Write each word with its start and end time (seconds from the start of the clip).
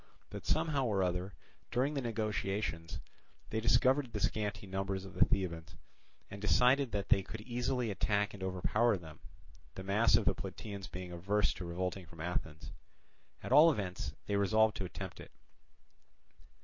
But 0.31 0.47
somehow 0.47 0.87
or 0.87 1.03
other, 1.03 1.35
during 1.69 1.93
the 1.93 2.01
negotiations, 2.01 2.99
they 3.51 3.59
discovered 3.59 4.11
the 4.11 4.19
scanty 4.19 4.65
numbers 4.65 5.05
of 5.05 5.13
the 5.13 5.23
Thebans, 5.23 5.75
and 6.31 6.41
decided 6.41 6.91
that 6.91 7.09
they 7.09 7.21
could 7.21 7.41
easily 7.41 7.91
attack 7.91 8.33
and 8.33 8.41
overpower 8.41 8.97
them; 8.97 9.19
the 9.75 9.83
mass 9.83 10.15
of 10.15 10.25
the 10.25 10.33
Plataeans 10.33 10.87
being 10.87 11.11
averse 11.11 11.53
to 11.53 11.65
revolting 11.65 12.07
from 12.07 12.19
Athens. 12.19 12.71
At 13.43 13.51
all 13.51 13.71
events 13.71 14.15
they 14.25 14.37
resolved 14.37 14.75
to 14.77 14.85
attempt 14.85 15.19
it. 15.19 15.29